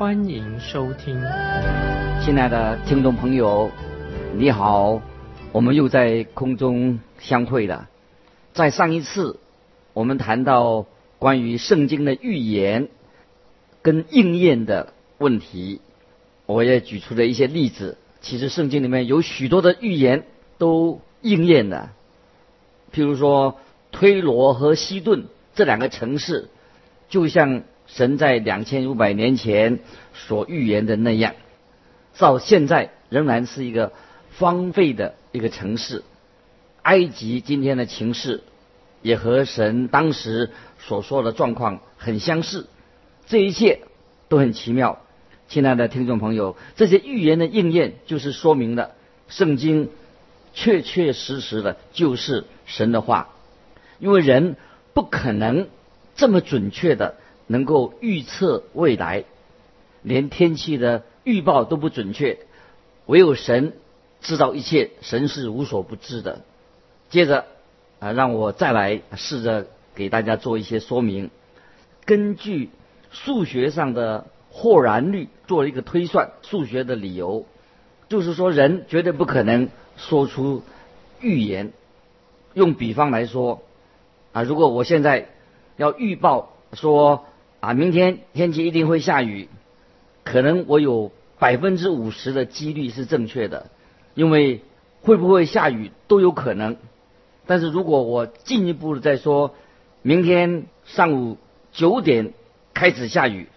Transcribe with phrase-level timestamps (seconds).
[0.00, 1.20] 欢迎收听。
[2.24, 3.70] 亲爱的听众朋友，
[4.34, 5.02] 你好，
[5.52, 7.86] 我们又在空中相会了。
[8.54, 9.38] 在上一次，
[9.92, 10.86] 我们谈到
[11.18, 12.88] 关于圣经的预言
[13.82, 15.82] 跟应验的问题，
[16.46, 17.98] 我也举出了一些例子。
[18.22, 20.24] 其实圣经里面有许多的预言
[20.56, 21.92] 都应验了。
[22.90, 23.58] 譬如说，
[23.92, 26.48] 推罗和西顿这两个城市，
[27.10, 29.80] 就像神在两千五百年前
[30.14, 31.34] 所预言的那样，
[32.18, 33.92] 到现在仍然是一个
[34.38, 36.02] 荒废的一个城市。
[36.82, 38.42] 埃及今天的情势，
[39.02, 42.66] 也和神当时所说的状况很相似。
[43.26, 43.80] 这一切
[44.28, 45.00] 都很奇妙。
[45.48, 48.92] 亲爱的听众朋友，这些预言的应验，就是说明了
[49.28, 49.90] 圣经
[50.54, 52.44] 确确实实的就是。
[52.66, 53.30] 神的话，
[53.98, 54.54] 因为人
[54.94, 55.66] 不可能
[56.14, 57.16] 这么准确的
[57.50, 59.24] 能够预测未来，
[60.02, 62.38] 连天气的预报都不准确，
[63.06, 63.72] 唯有神
[64.20, 66.42] 知道一切，神是无所不知的。
[67.08, 67.46] 接着
[67.98, 69.66] 啊，让我再来试着
[69.96, 71.30] 给大家做一些说明。
[72.04, 72.70] 根据
[73.10, 77.46] 数学上的豁然率做了一个推算，数学的理由
[78.08, 80.62] 就是说，人绝对不可能说出
[81.20, 81.72] 预言。
[82.54, 83.62] 用比方来说，
[84.32, 85.26] 啊，如果我现在
[85.76, 87.24] 要预报说
[87.60, 89.48] 啊，明天天气一定会下雨，
[90.24, 93.70] 可能我有百分之五十的几率是正确的，
[94.14, 94.62] 因为
[95.02, 96.76] 会不会下雨都有可能。
[97.46, 99.54] 但是如果我进一步的再说，
[100.02, 101.36] 明天上午
[101.72, 102.32] 九点
[102.72, 103.48] 开始下雨，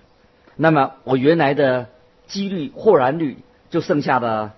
[0.57, 1.87] 那么我原来的
[2.27, 3.37] 几率或然率
[3.69, 4.53] 就剩下了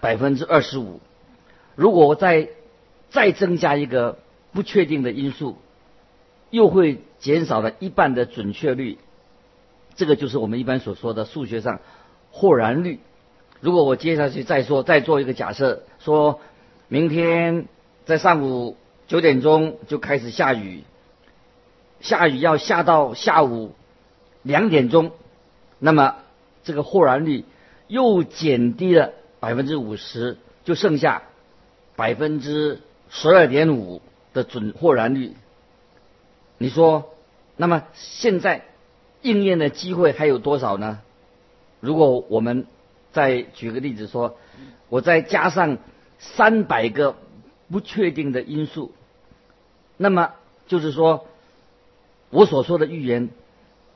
[0.00, 1.00] 百分之二十五。
[1.76, 2.48] 如果我在
[3.10, 4.18] 再增加一个
[4.52, 5.56] 不确定的因素，
[6.50, 8.98] 又会减少了一半的准确率。
[9.94, 11.80] 这个就是我们一般所说的数学上
[12.30, 13.00] 或然率。
[13.60, 16.40] 如果我接下去再说，再做一个假设，说
[16.88, 17.66] 明天
[18.04, 18.76] 在上午
[19.06, 20.84] 九点钟就开始下雨，
[22.00, 23.72] 下雨要下到下午
[24.42, 25.12] 两点钟，
[25.78, 26.16] 那么
[26.64, 27.44] 这个或然率
[27.86, 31.22] 又减低了百分之五十，就剩下
[31.96, 32.80] 百分之。
[33.10, 34.02] 十二点五
[34.34, 35.32] 的准或然率，
[36.58, 37.14] 你说，
[37.56, 38.64] 那么现在
[39.22, 41.00] 应验的机会还有多少呢？
[41.80, 42.66] 如果我们
[43.12, 44.36] 再举个例子说，
[44.88, 45.78] 我再加上
[46.18, 47.16] 三百个
[47.70, 48.92] 不确定的因素，
[49.96, 50.34] 那么
[50.66, 51.26] 就是说，
[52.30, 53.30] 我所说的预言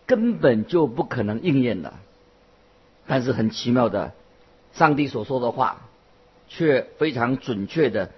[0.06, 1.95] 根本就不可能应验的。
[3.06, 4.12] 但是很奇妙的，
[4.72, 5.89] 上帝所说的话
[6.49, 8.12] 却非常准确的。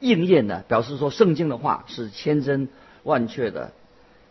[0.00, 2.68] 应验的，表示说圣经的话是千真
[3.08, 3.72] 万确的。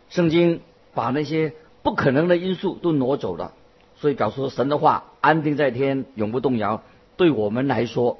[0.08, 0.60] 圣经
[0.94, 1.52] 把那些
[1.82, 3.52] 不可能的因素都挪走了，
[3.96, 6.82] 所以表示神的话安定在天，永不动摇。
[7.16, 8.18] 对我们来说，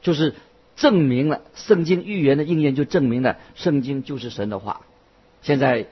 [0.00, 0.34] 就是
[0.74, 4.80] 证明了圣经预言的应验，就证明了圣经就是神的话。
[5.42, 5.86] 现在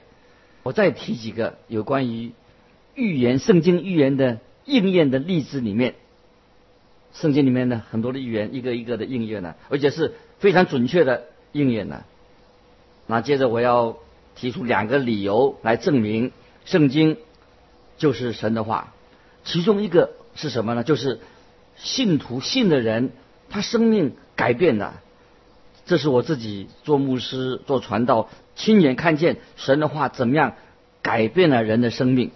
[0.63, 2.31] 我再提几个有关于
[2.95, 5.93] 预言、圣经预言的应验的例子里面，
[7.13, 10.13] 圣经里面的很多的预言，一个一个的应验呢，而且是。
[10.41, 12.03] 非常准确的应验呢。
[13.11, 13.97] 那接着我要
[14.35, 16.31] 提出两个理由来证明
[16.63, 17.17] 圣经
[17.97, 18.93] 就是神的话。
[19.43, 20.85] 其中一个是什么呢？
[20.85, 21.19] 就是
[21.75, 23.11] 信徒信的人，
[23.49, 25.01] 他生命改变了。
[25.85, 30.53] 这是我自己做牧师、做传道，亲眼看见神的话怎么样
[31.01, 32.31] 改变了人的生命。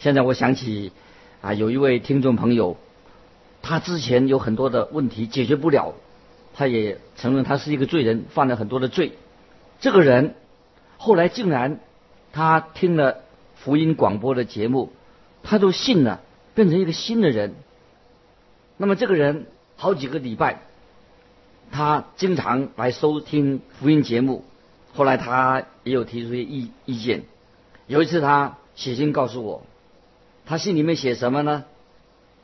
[0.00, 0.90] 现在我想起
[1.42, 2.76] 啊，有一位听众朋友，
[3.62, 5.94] 他之前有很多的问题解决不了。
[6.54, 9.12] 他也承认他是一个罪人，犯了很多的罪。
[9.80, 10.34] 这个人
[10.96, 11.80] 后来竟然
[12.32, 13.22] 他听了
[13.54, 14.92] 福音广播的节目，
[15.42, 16.20] 他都信了，
[16.54, 17.54] 变成一个新的人。
[18.76, 19.46] 那么这个人
[19.76, 20.62] 好几个礼拜，
[21.70, 24.44] 他经常来收听福音节目。
[24.94, 27.22] 后来他也有提出些意意见。
[27.86, 29.62] 有一次他写信告诉我，
[30.46, 31.64] 他信里面写什么呢？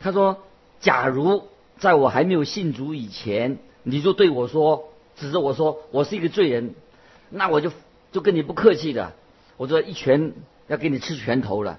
[0.01, 0.43] 他说
[0.81, 1.49] ：“假如
[1.79, 6.75] 在我还没有信主以前。”你就对我说，指着我说我是一个罪人，
[7.35, 7.73] 那我就
[8.13, 9.13] 就跟你不客气的，
[9.57, 10.33] 我说一拳
[10.69, 11.79] 要给你吃拳头了。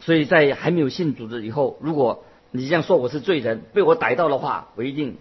[0.00, 5.16] 所以在还没有信主的以后，如果你这样说我是罪人，被我逮到的话，我一定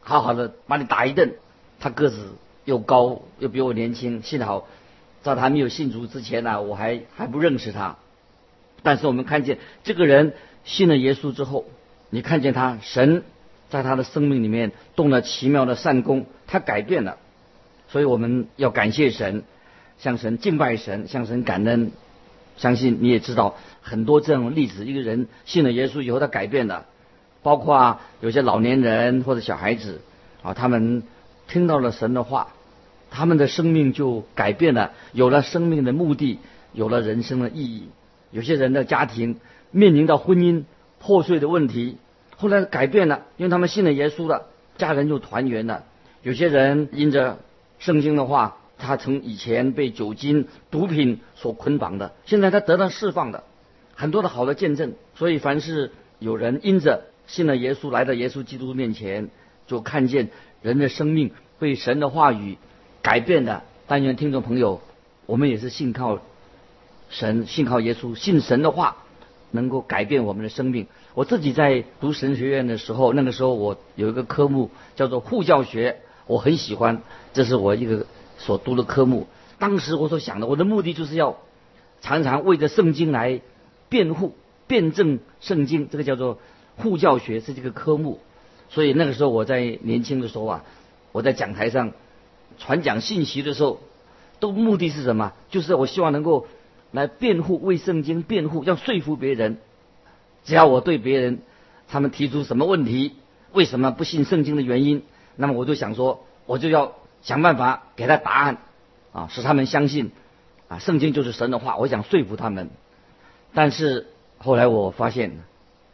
[0.00, 1.34] 好好的把你打一顿。
[1.80, 2.28] 他个子
[2.64, 4.68] 又高，又比我年轻，幸好
[5.22, 7.96] 在他没有信主之前呢，我还还不认识他。
[8.84, 10.34] 但是我们看见这个人
[10.64, 11.64] 信了耶稣之后，
[12.10, 13.24] 你看见他神
[13.68, 17.18] 在他的生命里面动了奇妙的善功，他改变了。
[17.92, 19.42] 所以我们要感谢神，
[19.98, 21.90] 向神敬拜神，向神感恩。
[22.56, 26.86] 相信你也知道很多这样的例子，一个人信了耶稣以后，他改变了，
[27.42, 30.00] 包括有些老年人或者小孩子
[30.42, 31.02] 啊，他们
[31.48, 32.54] 听到了神的话，
[33.10, 36.38] 他们的生命就改变了，有了生命的目的，
[36.72, 37.88] 有了人生的意义。
[38.30, 39.36] 有些人的家庭
[39.70, 40.64] 面临到婚姻
[40.98, 41.98] 破碎的问题，
[42.38, 44.46] 后来改变了，因为他们信了耶稣了，
[44.78, 45.84] 家人就团圆了。
[46.22, 47.38] 有些人因着
[47.82, 48.56] 圣经的话。
[48.84, 53.44] 他从以前被酒精、毒品所捆绑的，现在他得到释放的，
[53.94, 54.94] 很多的好的见证。
[55.14, 59.28] 所以，凡是有人因着信了耶稣，来到耶稣基督面前，
[59.68, 60.30] 就看见
[60.62, 61.30] 人的生命
[61.60, 62.58] 被神的话语
[63.02, 63.62] 改变的。
[63.86, 64.80] 但愿听众朋友，
[65.26, 66.18] 我们也是信靠
[67.08, 68.96] 神，信靠耶稣，信神的话
[69.52, 70.88] 能够改变我们的生命。
[71.14, 76.00] 我自己在读神学院的时候，那个时候我有一个科目叫做护教学，
[76.32, 77.02] 我很喜欢，
[77.34, 78.06] 这是我一个。
[78.38, 79.28] 所读的科目，
[79.60, 81.36] 当时我所想的，我的目的就是要
[82.00, 83.40] 常常为着圣经来
[83.88, 84.34] 辩护、
[84.66, 86.40] 辩证圣经，这个叫做
[86.76, 88.18] 护教学是这个科目。
[88.68, 90.64] 所以那个时候我在年轻的时候啊，
[91.12, 91.92] 我在讲台上
[92.58, 93.78] 传讲信息的时候，
[94.40, 95.34] 都目的是什么？
[95.50, 96.48] 就是我希望能够
[96.90, 99.58] 来辩护、为圣经辩护，要说服别人。
[100.42, 101.42] 只要我对别人
[101.86, 103.12] 他们提出什么问题，
[103.52, 105.04] 为什么不信圣经的原因，
[105.36, 106.92] 那么我就想说，我就要。
[107.22, 108.58] 想办法给他答案，
[109.12, 110.10] 啊，使他们相信，
[110.66, 111.76] 啊，圣经就是神的话。
[111.76, 112.70] 我想说服他们，
[113.54, 114.08] 但是
[114.38, 115.38] 后来我发现，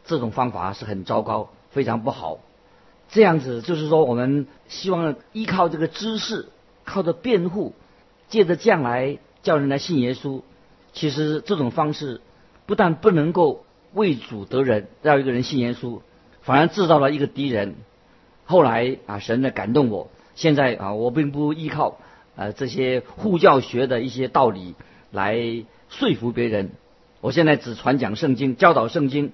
[0.06, 2.38] 这种方法是很糟糕，非常不好。
[3.10, 6.48] 这样子就是说，我们希望依靠这个知识，
[6.86, 7.74] 靠着辩护，
[8.30, 10.40] 借着将来叫人来信耶稣。
[10.94, 12.22] 其实这种方式
[12.64, 16.00] 不但不能够为主得人，让一个人信耶稣，
[16.40, 17.74] 反而制造了一个敌人。
[18.48, 20.08] 后来啊，神呢感动我。
[20.34, 21.98] 现在啊，我并不依靠
[22.34, 24.74] 呃这些护教学的一些道理
[25.10, 25.36] 来
[25.90, 26.70] 说服别人。
[27.20, 29.32] 我现在只传讲圣经，教导圣经。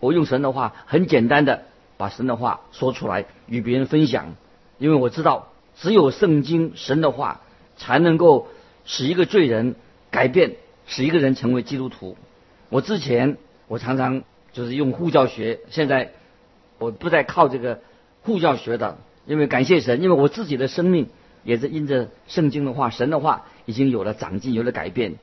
[0.00, 1.64] 我用神的话，很简单的
[1.98, 4.34] 把神的话说出来，与别人分享。
[4.78, 7.42] 因为我知道，只有圣经神的话，
[7.76, 8.48] 才能够
[8.86, 9.74] 使一个罪人
[10.10, 12.16] 改变，使一个人成为基督徒。
[12.70, 13.36] 我之前
[13.68, 14.22] 我常常
[14.52, 16.12] 就是用护教学，现在
[16.78, 17.80] 我不再靠这个
[18.26, 18.98] 护教学的。
[19.24, 21.08] 因为感谢神，因为我自己的生命
[21.42, 25.14] 也是因着圣经的话、神的话，已经有了长进，有了改变。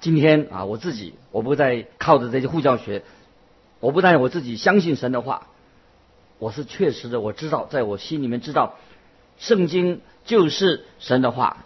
[0.00, 3.04] 今天啊，我自己我不再靠着这些护教学，
[3.78, 5.46] 我不但我自己相信神的话，
[6.40, 8.74] 我是确实的，我知道在我心里面知道，
[9.38, 11.58] 圣经就是神的话。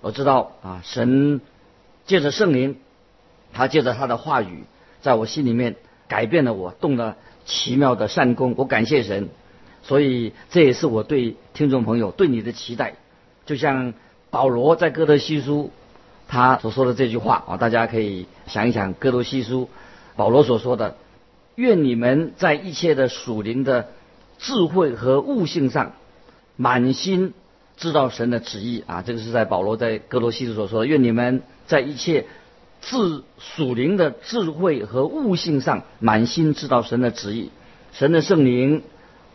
[0.00, 1.42] 我知道啊，神
[2.06, 2.76] 借着圣灵，
[3.52, 4.64] 他借着他的话语，
[5.02, 5.76] 在我心里面
[6.08, 8.54] 改变了我，动了奇妙的善功。
[8.56, 9.28] 我感谢神。
[9.86, 12.94] 所以这也是我对听众朋友对你的期待，
[13.44, 13.92] 就像
[14.30, 15.70] 保罗在哥德西书
[16.26, 19.68] 他所说的这句话啊，大家可以想一想哥德西书
[20.16, 20.96] 保罗所说的
[21.54, 23.90] ：“愿你们在一切的属灵的
[24.38, 25.92] 智慧和悟性上，
[26.56, 27.34] 满心
[27.76, 32.24] 知道神的旨意啊。”这个是在保罗在哥罗西书所说的：“愿你们在一切
[32.80, 37.50] 智属灵的智慧和悟性上，满心知道神的旨意，
[37.92, 38.82] 神的圣灵。”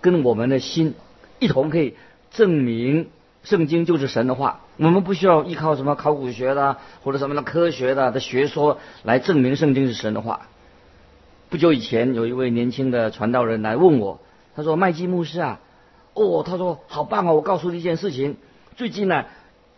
[0.01, 0.95] 跟我们的心
[1.39, 1.95] 一同可以
[2.31, 3.09] 证明
[3.43, 10.47] 圣经就是神的话，我们不需要依靠什么考古学的或者什么的科学的的学说来证明圣经是神的话。
[11.49, 14.19] 不久以前，有一位年轻的传道人来问我，
[14.55, 15.59] 他说：“麦基牧师啊，
[16.13, 18.37] 哦，他说好棒哦，我告诉你一件事情，
[18.75, 19.25] 最近呢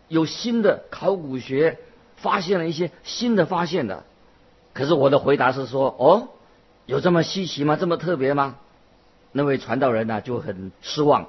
[0.07, 1.77] 有新的考古学
[2.17, 4.03] 发现了一些新的发现的。”
[4.73, 6.29] 可是我的回答是说：“哦，
[6.85, 7.77] 有这么稀奇吗？
[7.79, 8.55] 这么特别吗？”
[9.31, 11.27] 那位传道人呢就很失望，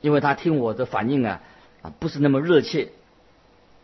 [0.00, 1.40] 因为他听我的反应啊
[1.82, 2.90] 啊不是那么热切。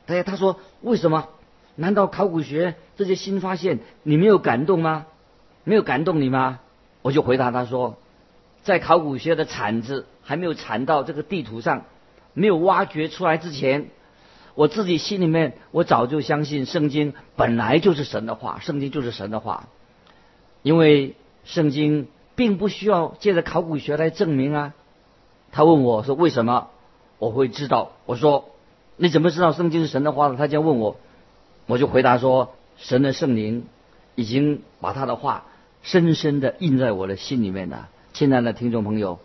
[0.07, 1.29] 哎他说为什么？
[1.77, 5.07] 难道考古学这些新发现你没有感动吗？
[5.65, 6.61] 没有感动你吗？
[7.03, 7.97] 我就回答他说，
[8.63, 11.85] 在考古学的铲子还没有铲到这个地图上，
[12.33, 13.87] 没有挖掘出来之前，
[14.55, 19.69] 我自己心里面我早就相信圣经本来就是神的话，圣经就是神的话，
[20.63, 22.09] 因为圣经。
[22.37, 24.75] 并不需要借着考古学来证明啊。
[25.53, 26.69] 他问我说：“为什么
[27.19, 28.51] 我会知道？”我说
[28.97, 30.97] ：“你怎么知道圣经是神的话呢？”他这样问我，
[31.67, 33.67] 我就回答说：“神的圣灵
[34.17, 35.47] 已经把他的话
[35.83, 37.89] 深深的印在我的心里面了。
[38.13, 39.21] 亲爱的听众朋友，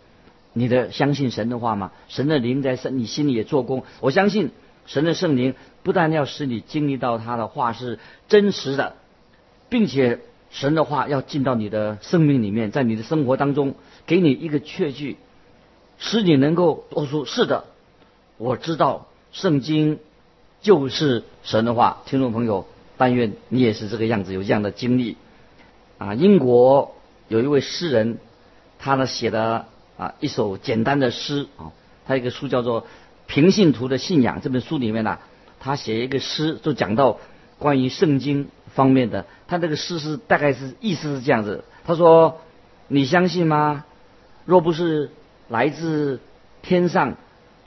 [0.52, 1.92] 你的相信神的话吗？
[2.08, 3.84] 神的灵在你心里也做工。
[4.00, 4.50] 我相信
[4.86, 7.98] 神的圣灵不但要使你经历到他的话是
[8.28, 8.94] 真实的，
[9.68, 13.74] 并且神的话要进到你的生命里面，在你的生活当中
[14.06, 15.16] 给你一个确据，
[15.98, 17.64] 使你能够我说是的，
[18.36, 20.00] 我知道圣经
[20.60, 22.02] 就是神的话。
[22.04, 22.66] 听众朋友，
[22.96, 25.16] 但愿你也是这个样子，有这样的经历。
[25.98, 26.96] 啊，英国
[27.28, 28.18] 有一位诗人，
[28.78, 29.66] 他呢写的
[29.96, 31.72] 啊一首简单的诗啊，
[32.06, 32.82] 他一个书叫做
[33.26, 34.38] 《平信徒的信仰》。
[34.42, 35.18] 这本书里面呢，
[35.60, 37.20] 他写一个诗，就讲到
[37.60, 39.26] 关于圣经方面的。
[39.46, 42.40] 他这个诗是大概是意思是这样子，他说
[42.88, 43.84] ：“你相信吗？
[44.44, 45.12] 若不是
[45.48, 46.18] 来自
[46.62, 47.14] 天上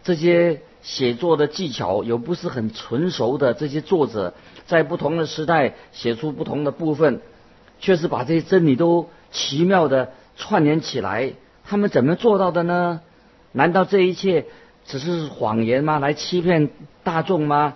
[0.03, 4.33] 这些写作的技巧，有不是很纯熟的这些作者，
[4.67, 7.21] 在不同的时代写出不同的部分。”
[7.79, 11.33] 却是把这些真理都奇妙的串联起来，
[11.65, 13.01] 他们怎么做到的呢？
[13.51, 14.45] 难道这一切
[14.85, 15.99] 只是谎言吗？
[15.99, 16.69] 来欺骗
[17.03, 17.73] 大众吗？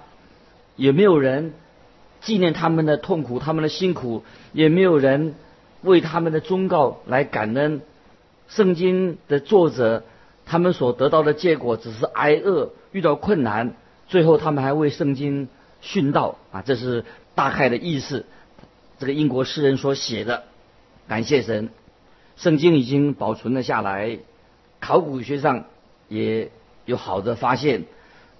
[0.77, 1.51] 也没有人
[2.21, 5.35] 纪念他们的痛苦、他们的辛苦，也没有人
[5.81, 7.81] 为他们的忠告来感恩。
[8.47, 10.03] 圣经的作者，
[10.45, 13.73] 他们所得到的结果只是挨饿、遇到困难，
[14.07, 15.49] 最后他们还为圣经
[15.83, 16.61] 殉道啊！
[16.61, 17.03] 这是
[17.35, 18.25] 大概的意思。
[18.99, 20.43] 这个英国诗人所写的，
[21.07, 21.69] 感谢神，
[22.35, 24.17] 圣经已经保存了下来，
[24.79, 25.65] 考古学上
[26.07, 26.49] 也
[26.85, 27.83] 有好的发现，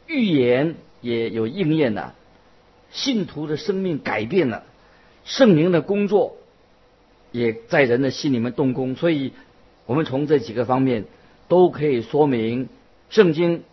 [0.07, 2.15] 预言也有应验了，
[2.91, 4.63] 信徒的生命改变了，
[5.25, 6.37] 圣灵的工作
[7.31, 9.33] 也在人的心里面动工，所以
[9.85, 11.05] 我们从这几个方面
[11.47, 12.69] 都可以说明，
[13.09, 13.63] 圣经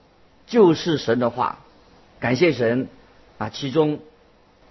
[0.46, 1.64] 就是神的话，
[2.20, 2.88] 感谢神
[3.38, 4.00] 啊，其中。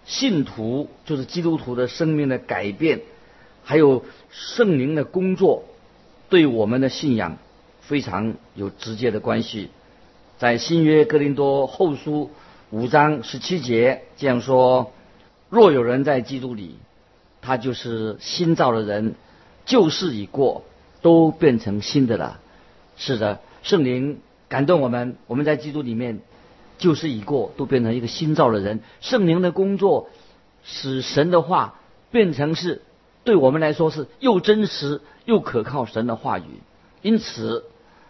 [0.05, 2.99] 信徒就是基督徒的生命的改变，
[3.63, 5.63] 还有圣灵的工作，
[6.27, 7.37] 对我们的信仰
[7.79, 9.69] 非常有直接的关系。
[10.37, 12.31] 在新约哥林多后书
[12.73, 14.93] 五章十七节这样说
[15.51, 16.77] ：“若有人在基督里，
[17.39, 19.13] 他就是新造的人，
[19.67, 20.63] 旧事已过，
[21.03, 22.39] 都变成新的了。”
[22.97, 24.17] 是的，圣灵
[24.49, 26.21] 感动我们，我们在基督里面。
[26.79, 28.79] 旧事已过，都变成一个新造的人。
[29.01, 30.09] 圣灵的工作，
[30.63, 31.75] 使神的话
[32.09, 32.81] 变成是
[33.23, 36.43] 对我们来说是又真实又可靠神的话语。
[37.03, 37.65] 因此，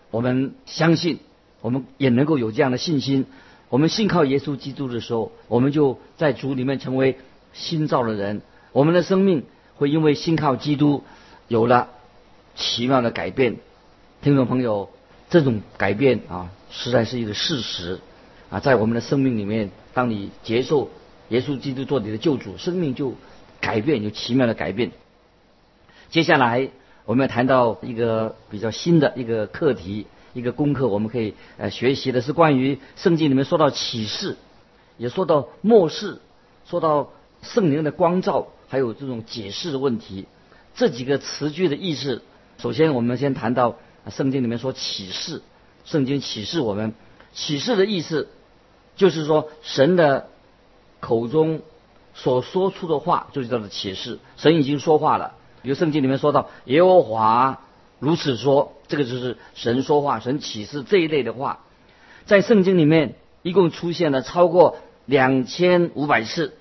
[0.09, 1.19] 我们相信，
[1.59, 3.25] 我们也能够有这样的信心。
[3.73, 7.17] 我们信靠耶稣基督的时候，我们就在主里面成为
[7.53, 8.43] 新造的人。
[8.71, 9.45] 我们的生命
[9.77, 11.03] 会因为信靠基督
[11.47, 11.89] 有了
[12.53, 13.55] 奇妙的改变。
[14.21, 14.91] 听众朋友，
[15.31, 17.99] 这种改变啊，实在是一个事实。
[18.51, 20.91] 啊，在我们的生命里面，当你接受
[21.29, 23.15] 耶稣基督做你的救主，生命就
[23.59, 24.91] 改变，有奇妙的改变。
[26.11, 26.69] 接下来
[27.05, 34.37] 我们要谈到一个比较新的一个课题，一个功课，我们可以呃学习的是关于圣经里面说到启示，
[34.97, 36.19] 也说到末世，
[36.65, 37.11] 说到
[37.41, 40.25] 圣灵的光照，还有这种解释的问题。
[40.75, 42.23] 这几个词句的意思，
[42.57, 43.77] 首先我们先谈到
[44.09, 45.41] 圣经里面说启示，
[45.85, 46.93] 圣经启示我们
[47.33, 48.27] 启示的意思。
[48.95, 50.27] 就是说，神的
[50.99, 51.61] 口中
[52.13, 54.19] 所说出的话，就叫做启示。
[54.37, 55.33] 神已经说话了。
[55.63, 57.61] 比如圣经里面说到耶和华
[58.03, 61.61] 如此说，这个就是神说话，神启示这一类的话，
[62.25, 66.57] 在圣经里面一共出现了超过两千五百次，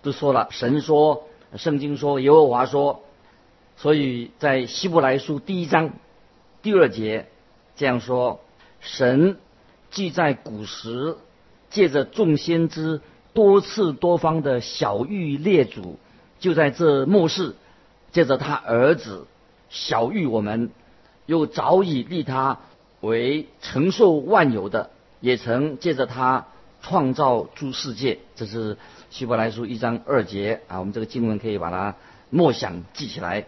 [0.00, 1.24] 都说了神说，
[1.56, 3.02] 圣经说，耶和华说。
[3.76, 5.90] 所以在希伯来书第一章
[6.62, 7.26] 第二节
[7.76, 8.40] 这样说：
[8.80, 9.36] 神
[9.90, 11.18] 既在古时。
[11.68, 13.02] 借着众先知
[13.34, 15.98] 多次多方的小玉列祖，
[16.38, 17.54] 就在这末世，
[18.12, 19.26] 借着他儿子
[19.68, 20.70] 小玉我们，
[21.26, 22.58] 又早已立他
[23.00, 24.90] 为承受万有的，
[25.20, 26.46] 也曾借着他
[26.82, 28.18] 创造诸世界。
[28.34, 28.78] 这是
[29.10, 31.94] 希伯来书一章二节啊，我们这个经文可以把它
[32.30, 33.44] 默想记起来。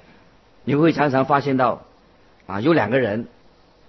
[0.64, 1.82] 你会常常发现到
[2.46, 3.26] 啊，有两个人，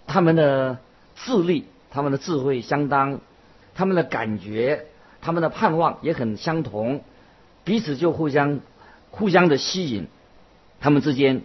[0.07, 0.77] 他们的
[1.15, 3.19] 智力、他们的智慧相当。
[3.75, 4.87] 他们的感觉，
[5.21, 7.01] 他们的盼望也很相同，
[7.63, 8.59] 彼此就互相
[9.09, 10.07] 互相的吸引，
[10.81, 11.43] 他们之间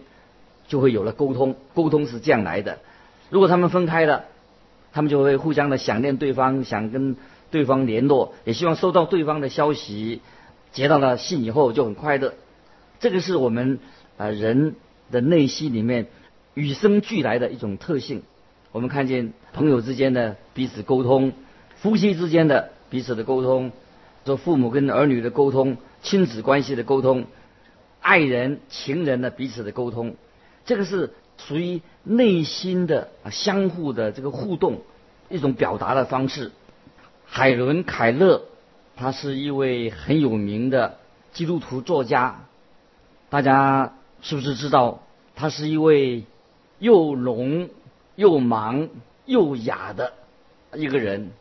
[0.67, 1.55] 就会有了沟通。
[1.73, 2.79] 沟通是这样来的。
[3.29, 4.25] 如果他们分开了，
[4.93, 7.15] 他们就会互相的想念对方，想跟
[7.51, 10.21] 对方联络，也希望收到对方的消息。
[10.71, 12.33] 接到了信以后就很快乐。
[12.99, 13.79] 这个是我们
[14.17, 14.75] 啊人
[15.11, 16.07] 的内心里面
[16.53, 18.23] 与生俱来的一种特性。
[18.71, 21.31] 我们看见朋友之间的彼此沟通。
[21.77, 23.71] 夫妻之间的彼此的沟通，
[24.23, 27.25] 做父母跟儿女的沟通，亲子关系的沟通，
[28.01, 30.15] 爱人、情人的彼此的沟通，
[30.65, 34.81] 这个是属于内心的啊相互的这个互动
[35.29, 36.51] 一种表达的方式。
[37.25, 38.43] 海伦·凯勒，
[38.95, 40.97] 他是一位很有名的
[41.33, 42.45] 基督徒作家，
[43.29, 45.03] 大家是不是知道？
[45.35, 46.23] 他是一位
[46.79, 47.69] 又聋
[48.15, 48.89] 又盲
[49.25, 50.13] 又哑的
[50.73, 51.31] 一个人，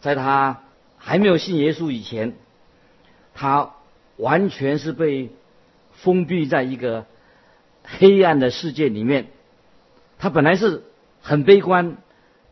[0.00, 0.62] 在他
[0.96, 2.34] 还没有信耶稣以前，
[3.34, 3.74] 他
[4.16, 5.30] 完全是被
[5.92, 7.04] 封闭在一个
[7.98, 9.28] 黑暗的世界里面。
[10.18, 10.82] 他本来是
[11.22, 11.96] 很悲观，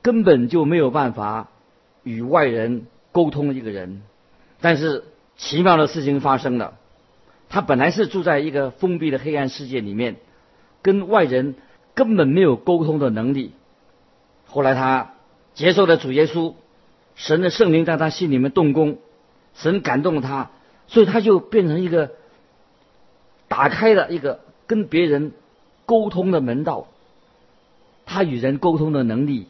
[0.03, 1.49] 根本就没有办法
[2.03, 4.03] 与外人沟通一个人。
[4.61, 5.05] 但是
[5.37, 6.79] 奇妙的事情发生了，
[7.49, 10.17] 他本来是住在一个封闭的黑暗世界里面。
[10.81, 11.57] 跟外人
[11.95, 13.53] 根本没有沟通的能力。
[14.47, 15.13] 后来他
[15.55, 16.55] 接受了主耶稣，
[17.17, 18.99] 神的圣灵在他心里面动工，
[19.55, 20.51] 神感动了他，
[20.87, 22.13] 所以他就变成一个
[23.49, 25.33] 打开了一个跟别人
[25.87, 26.87] 沟通的门道。
[28.07, 29.49] 他与人沟通的能力，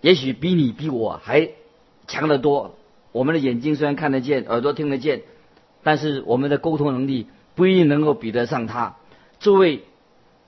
[0.00, 1.50] 也许比你比我还
[2.06, 2.74] 强得多。
[3.12, 5.20] 我们的眼睛虽然看得见，耳朵听得见，
[5.82, 8.96] 但是我们的沟通能力不一定能够比得上他。
[9.38, 9.82] 这位。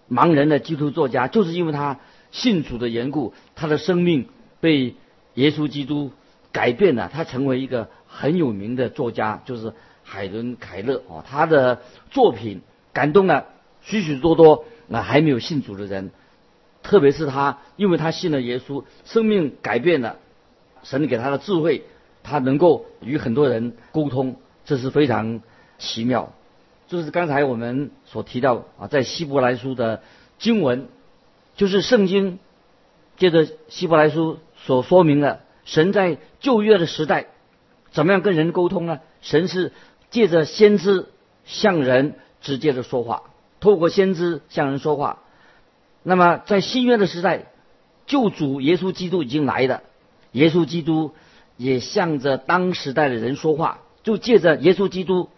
[0.06, 1.98] 盲人的基督作家，就是因为他
[2.30, 4.28] 信主的缘故，他的生命
[4.60, 4.96] 被
[5.32, 6.12] 耶稣基督
[6.52, 11.24] 改变了，他成为一个很有名的作家，就是海伦·凯勒哦。
[11.26, 12.60] 他的作品
[12.92, 13.46] 感动了
[13.84, 16.10] 许许多多那还没有信主的人，
[16.82, 20.16] 特别是他，因为他信了耶稣，生命改变了，
[20.82, 21.84] 神给他的智慧，
[22.22, 25.40] 他能够与很多人沟通，这是非常
[25.78, 26.32] 奇妙。
[26.86, 30.02] 就是刚才我们所提到啊，在希伯来书的
[30.38, 30.88] 经文，
[31.56, 32.38] 就是圣经
[33.16, 37.26] 借着希伯来书所说明的，神在旧约的时代
[37.90, 39.00] 怎么样跟人沟通呢？
[39.22, 39.72] 神是
[40.10, 41.06] 借着先知
[41.46, 43.22] 向人直接的说话，
[43.64, 45.20] 透过先知向人说话。
[46.02, 47.46] 那么在新约的时代，
[48.06, 49.82] 救主耶稣基督已经来了，
[50.32, 51.12] 耶稣基督
[51.56, 55.30] 也向着当时代的人说话，就借着耶稣基督。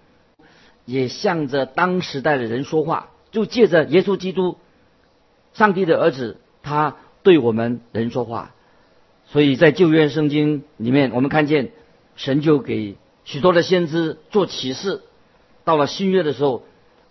[0.88, 4.56] 也向着当时代的人说话，就借着耶稣基督，
[5.52, 8.54] 上帝的儿子，他对我们人说话。
[9.26, 11.72] 所以在旧约圣经里面，我们看见
[12.14, 15.02] 神就给许多的先知做启示。
[15.64, 16.62] 到了新约的时候，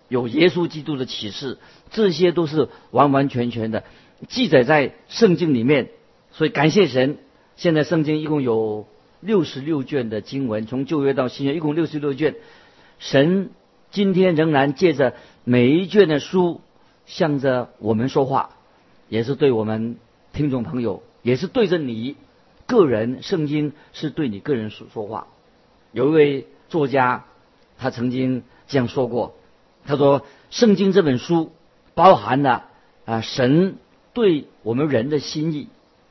[0.08, 1.58] 有耶稣基督的启示，
[1.92, 3.84] 这些都是完完全全的
[4.28, 5.90] 记载在圣经里面。
[6.32, 7.18] 所以感谢神，
[7.56, 8.88] 现在圣经一共有
[9.22, 12.36] 六十六卷的经文，从旧约到新约一共六十六卷，
[13.00, 13.50] 神。
[13.92, 15.14] 今天仍然借着
[15.46, 16.60] 每一卷的书，
[17.06, 18.50] 向着我们说话，
[19.08, 19.96] 也是对我们
[20.34, 22.18] 听众朋友，也是对着你
[22.66, 23.24] 个人。
[23.24, 25.28] 圣经是对你个人说说话。
[25.94, 27.24] 有一位作家，
[27.78, 29.38] 他曾经这样说过
[29.86, 31.52] ：“他说，圣经这本书
[31.94, 32.66] 包含了
[33.06, 33.78] 啊神
[34.14, 35.68] 对我们人的心意。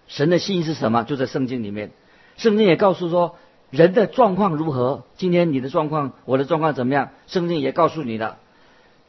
[0.07, 1.03] 神的心意是什么？
[1.05, 1.91] 就在圣经里面。
[2.37, 3.37] 圣经也告诉说。”
[3.71, 5.03] 人的状况如何？
[5.17, 7.11] 今天你的状况，我的状况怎么样？
[7.27, 8.39] 圣经也告诉你了。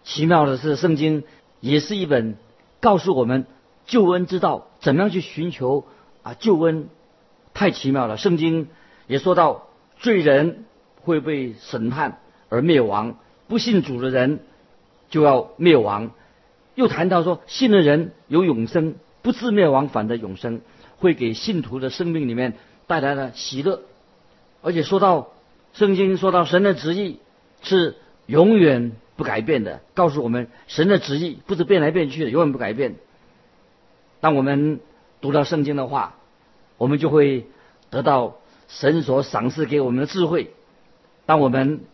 [0.04, 1.24] 奇妙的是，圣经
[1.60, 2.36] 也是一本
[2.80, 3.46] 告诉我们
[3.86, 5.86] 救恩之道，怎么样去寻求
[6.24, 6.88] 啊救恩，
[7.54, 8.18] 太奇妙了。
[8.18, 8.68] 圣经
[9.06, 9.68] 也说到，
[10.00, 10.66] 罪人
[11.04, 12.18] 会被审判
[12.50, 14.40] 而灭亡，不信主的人
[15.16, 16.12] 就要灭亡。
[16.74, 20.60] 又谈到说，信的人有永生，不自灭亡，反得永生，
[20.98, 23.80] 会给信徒的生命里面带来了喜乐。
[24.62, 25.30] 而且说到
[25.72, 27.22] 圣经，说到神的旨意
[27.62, 32.96] 是永远不改变的，告诉我们神的旨意不是变来变去的，永远不改变。
[34.20, 34.82] 当我们
[35.22, 36.16] 读到圣经的话，
[36.78, 37.46] 我们就会
[37.90, 38.36] 得到
[38.68, 40.52] 神所赏赐给我们的智慧。
[41.26, 41.86] 当我们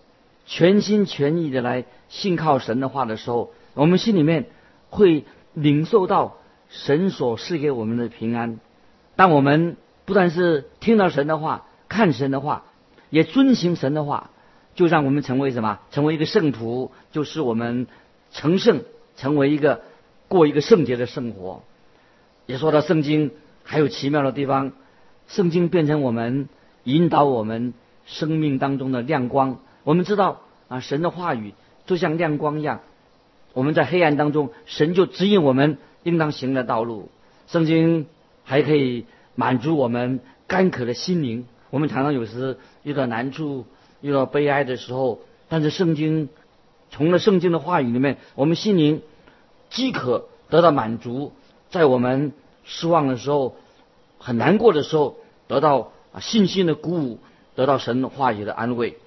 [0.51, 4.47] 全心全意的来信靠神的话的时候，我们心里面
[4.89, 6.35] 会领受到
[6.67, 8.59] 神所赐给我们的平安。
[9.15, 12.65] 当我们不但是听到神的话，看神的话，
[13.09, 14.31] 也遵行神的话，
[14.75, 15.79] 就让我们成为什么？
[15.89, 17.87] 成为一个圣徒，就是我们
[18.33, 18.81] 成圣，
[19.15, 19.83] 成为一个
[20.27, 21.63] 过一个圣洁的生活。
[22.45, 23.31] 也说到圣经
[23.63, 24.73] 还有奇妙的地方，
[25.27, 26.49] 圣经变成我们
[26.83, 27.73] 引导我们
[28.05, 29.59] 生命当中的亮光。
[29.83, 31.53] 我们知道啊，神的话语
[31.85, 32.81] 就像亮光一样，
[33.53, 37.09] 我们在黑暗当中，神就指引我们应当行的道路。
[37.47, 38.05] 圣经
[38.43, 41.45] 还可以满足我们干渴的心灵。
[41.69, 43.65] 我们常常有时遇到难处、
[44.01, 46.29] 遇到悲哀的时候，但是圣经
[46.89, 49.01] 从了圣经的话语里面，我们心灵
[49.69, 51.33] 饥渴得到满足，
[51.69, 53.55] 在我们失望的时候、
[54.17, 55.17] 很难过的时候，
[55.47, 57.19] 得到啊信心的鼓舞，
[57.55, 58.97] 得到神话语的安慰。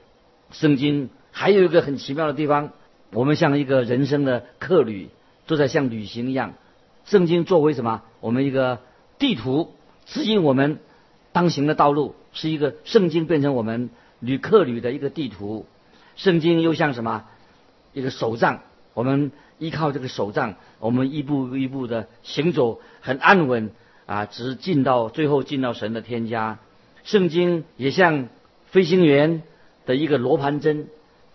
[0.54, 2.70] 圣经还有一个很奇妙的地方，
[3.12, 5.08] 我们像一个人生的客旅，
[5.46, 6.54] 都在像旅行一样。
[7.04, 8.02] 圣经作为什么？
[8.20, 8.78] 我们一个
[9.18, 9.74] 地图，
[10.06, 10.78] 指引我们
[11.32, 13.90] 当行的道路，是一个圣经变成我们
[14.20, 15.66] 旅客旅的一个地图。
[16.14, 17.24] 圣经又像什么？
[17.92, 18.60] 一个手杖，
[18.94, 23.72] 我们依靠这个手杖，我们一步一步的行走，很安稳
[24.06, 26.58] 啊，直进到最后进到神的天家。
[27.02, 28.28] 圣经也像
[28.66, 29.42] 飞行员
[29.87, 30.88] 的一个罗盘针，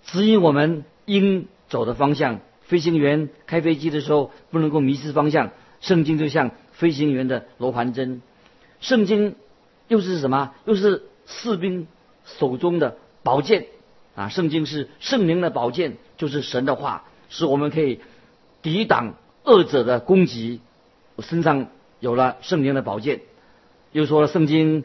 [0.03, 2.39] 指引我们应走的方向。
[2.61, 8.21] 飞行员开飞机的时候不能够迷失方向，圣经就像飞行员的罗盘针。
[8.79, 9.35] 圣经
[9.87, 10.53] 又是什么？
[10.65, 11.87] 又是士兵
[12.25, 13.65] 手中的宝剑
[14.15, 14.29] 啊！
[14.29, 17.99] 圣经是圣灵的宝剑，就是神的话，使我们可以
[18.61, 20.61] 抵挡恶者的攻击。
[21.15, 21.67] 我身上
[21.99, 23.21] 有了圣灵的宝剑，
[23.91, 24.83] 又说圣经。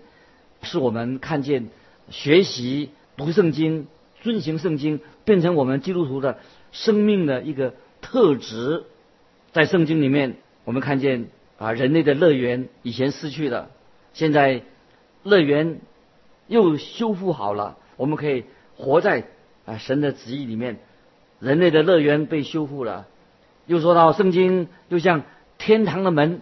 [0.66, 1.68] 是我们看见、
[2.09, 3.87] 学习、读圣经、
[4.22, 6.38] 遵行圣经，变成我们基督徒的
[6.72, 8.85] 生命的一个特质。
[9.53, 11.27] 在圣经里面，我们看见
[11.59, 13.70] 啊，人类的乐园以前失去了，
[14.12, 14.62] 现在
[15.22, 15.81] 乐园
[16.48, 18.44] 又修复好了，我们可以
[18.77, 19.29] 活在
[19.64, 20.79] 啊神的旨意里面。
[21.38, 23.07] 人类的乐园被修复了。
[23.66, 25.22] 又说到圣经，就像
[25.57, 26.40] 天堂的门，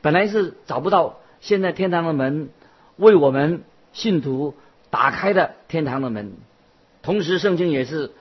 [0.00, 2.48] 本来是找不到，现在天堂的门。
[2.96, 4.54] 为我们信徒
[4.96, 6.32] 打开了天堂的门，
[7.02, 8.12] 同时圣经也是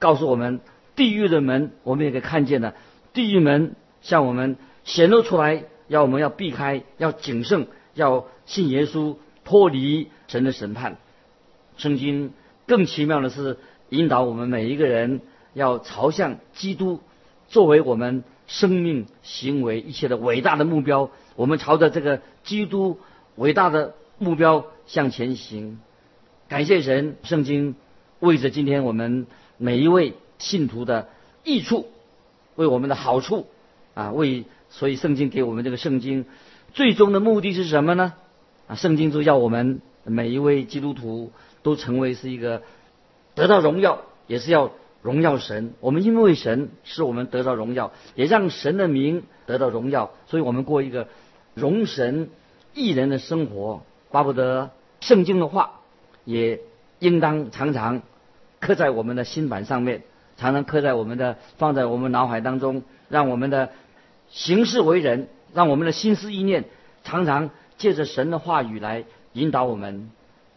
[0.00, 0.58] 告诉我们，
[0.96, 2.74] 地狱的门我们也可以看见了。
[3.12, 10.96] 地狱门向我们显露出来，要我们要避开，要谨慎，要信耶稣，脱离神的审判。
[11.76, 12.32] 圣经
[12.66, 13.56] 更奇妙的是，
[13.90, 15.20] 引导我们每一个人
[15.52, 16.98] 要朝向基督，
[17.46, 21.10] 作为我们生命行为一切的伟大的目标。
[21.36, 22.98] 我们朝着这个基督
[23.36, 23.94] 伟大的。
[24.16, 25.80] 目标向前行，
[26.54, 27.74] 感谢神，圣经
[28.20, 29.26] 为着今天我们
[29.58, 31.08] 每一位信徒的
[31.42, 31.88] 益处，
[32.54, 33.48] 为我们的好处
[33.94, 36.26] 啊，为所以圣经给我们这个圣经
[36.72, 38.14] 最终的目的是什么呢？
[38.68, 41.32] 啊，圣经就要我们每一位基督徒
[41.64, 42.62] 都成为是一个
[43.34, 44.70] 得到荣耀，也是要
[45.02, 45.74] 荣耀神。
[45.80, 51.08] 我们因为神使我们得到荣耀，也让神的名得到荣耀，所以我们过一个
[51.54, 52.30] 荣神
[52.74, 53.82] 益人的生活。
[54.12, 55.80] 巴不得圣经的话，
[56.24, 56.60] 也
[56.98, 58.02] 应当常常
[58.60, 60.02] 刻在我们的心板上面，
[60.36, 63.70] 常常刻在我们的放在我们脑海当中，让我们的
[64.28, 66.64] 行事为人，让我们的心思意念
[67.02, 70.10] 常常借着神的话语来引导我们。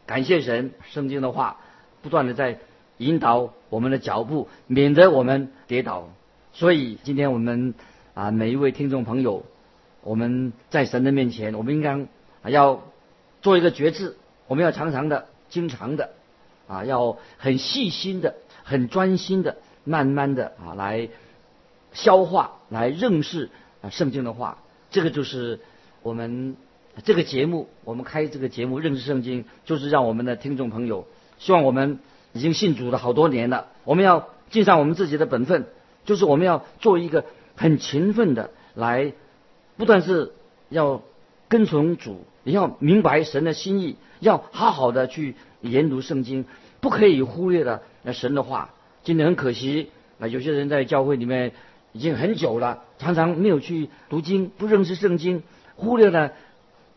[0.06, 1.58] 感谢神，圣经的话
[2.02, 2.60] 不断的在
[2.98, 6.10] 引导我们的脚步，免得我们跌倒。
[6.54, 7.74] 所以今天我们
[8.14, 9.44] 啊每一位听众朋友，
[10.02, 12.06] 我们在神的面前，我们应该
[12.50, 12.84] 要。
[13.40, 16.12] 做一个决志，我们要常常的、经常的，
[16.68, 21.10] 啊，要很细心的、很专心的、慢慢的啊，来
[21.94, 23.50] 消化、来认识
[23.82, 24.60] 啊圣经的话。
[24.90, 25.60] 这个就是
[26.02, 26.56] 我们
[27.04, 31.06] 这个节目，我们开这个节目认识圣经，就是让我们的听众朋友，
[31.40, 32.00] 希望我们
[32.34, 35.66] 已经信主了好多年了，我们要尽上我们自己的本分，
[36.06, 39.14] 就是我们要做一个很勤奋的来，
[39.76, 40.32] 不但是
[40.70, 41.02] 要
[41.48, 42.26] 跟从主。
[42.44, 46.46] 你要明白神的心意，要好好的去研读圣经，
[46.80, 48.74] 不可以忽略了那神的话。
[49.04, 51.52] 今天很可惜啊，有些人在教会里面
[51.92, 55.44] 已经很久了，常常没有去读经，不认识圣经，
[55.76, 56.32] 忽略了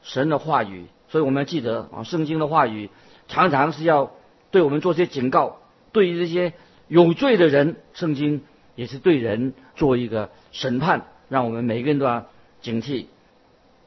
[0.02, 0.86] 神的话语。
[1.08, 2.90] 所以我们要记得啊，圣经的话语
[3.26, 4.12] 常常是要
[4.52, 5.58] 对我们做些警告。
[5.90, 6.52] 对于这些
[6.86, 8.42] 有罪的人，圣经
[8.76, 12.26] 也是对人做一个审判，让我们每个人都要
[12.60, 13.06] 警惕。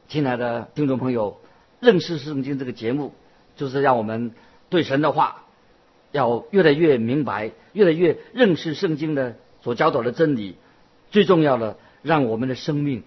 [0.08, 1.38] 亲爱的听众朋友。
[1.80, 3.12] 认识圣经这个节目，
[3.56, 4.32] 就是让我们
[4.70, 5.44] 对神的话
[6.12, 10.56] 要越来越明白，越来越认识圣经的所教导的真理。
[11.10, 13.02] 最重要的，让我们的生命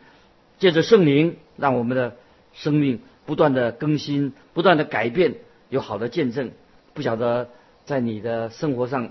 [0.59, 2.17] 借着圣灵，让我们的
[2.53, 5.35] 生命不断的更新，不断的改变，
[5.69, 6.51] 有好的见证。
[6.93, 7.49] 不晓得
[7.85, 9.09] 在你的生活上，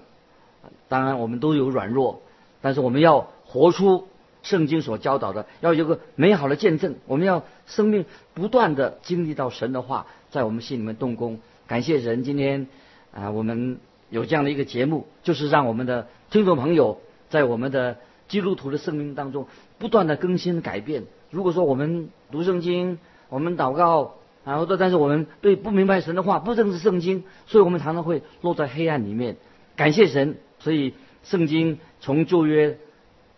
[0.87, 2.23] 当然我们都有软弱，
[2.63, 4.07] 但是我们要活出。
[4.47, 6.95] 圣经所教导的，要有个美好的见证。
[7.07, 11.41] 我们要生命不断的经历到神的话，在我们心里面动工。
[11.67, 12.69] 感谢神，今天
[13.13, 17.97] 啊，我们有这样的一个节目，就是让我们的听众朋友在我们的
[18.29, 21.03] 基督徒的生命当中不断的更新改变。
[21.31, 29.39] 如果说我们读圣经，我们祷告，然后但是我们对不明白神的话，不认识圣经，所以我们常常会落在黑暗里面。
[29.75, 32.79] 感谢神，所以圣经从旧约。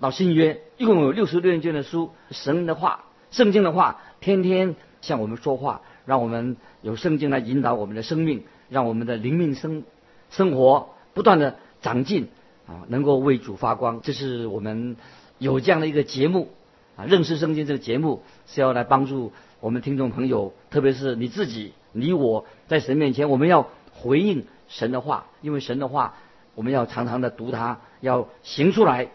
[0.00, 9.82] 到新约一共有六十六卷的书，神的话、圣经的话，天天向我们说话，让我们有圣经来引导我们的生命，让我们的灵命生
[10.30, 12.28] 生活不断的长进
[12.66, 14.00] 啊，能够为主发光。
[14.02, 14.96] 这是我们
[15.38, 16.50] 有这样的一个节目，
[16.96, 26.14] 啊，认识圣经这个节目是要来帮助我们听众朋友，特别是你自己、你我在神面前，我们要回应神的话，因为神的话
[26.54, 29.08] 我们要常常的读它，要行出来，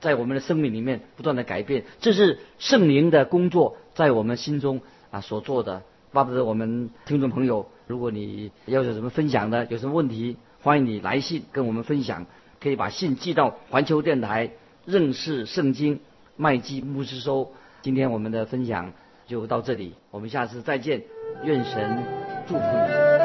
[0.00, 5.82] 在我们的生命里面不断的改变，这是圣灵的工作在我们心中啊所做的。
[6.12, 12.26] 巴不得我们听众朋友，如果你要有什么分享的，有什么问题，欢迎你来信跟我们分享，
[12.60, 14.50] 可以把信寄到环球电台
[14.84, 16.00] 认识圣经。
[16.36, 18.92] 麦基牧师收，今天我们的分享
[19.26, 21.02] 就到这里，我们下次再见，
[21.44, 22.02] 愿神
[22.48, 23.19] 祝福你。